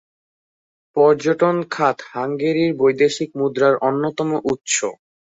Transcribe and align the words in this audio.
পর্যটন 0.95 1.55
খাত 1.71 1.97
হাঙ্গেরির 2.11 2.71
বৈদেশিক 2.79 3.29
মুদ্রার 3.39 3.75
অন্যতম 3.87 4.29
উৎস। 4.51 4.75